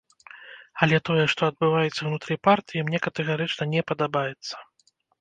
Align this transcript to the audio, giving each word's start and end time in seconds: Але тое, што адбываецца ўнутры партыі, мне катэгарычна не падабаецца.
Але 0.85 0.97
тое, 1.09 1.25
што 1.33 1.41
адбываецца 1.53 2.01
ўнутры 2.09 2.39
партыі, 2.49 2.85
мне 2.91 3.05
катэгарычна 3.09 3.63
не 3.79 3.89
падабаецца. 3.93 4.53